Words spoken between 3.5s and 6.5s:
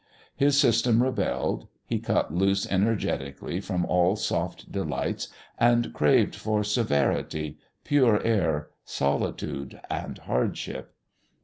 from all soft delights, and craved